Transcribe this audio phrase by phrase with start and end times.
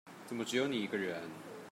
[0.25, 1.21] 怎麼只有你一個人